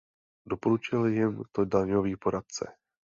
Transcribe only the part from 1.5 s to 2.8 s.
to daňový poradce.